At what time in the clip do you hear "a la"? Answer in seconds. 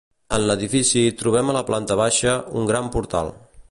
1.53-1.63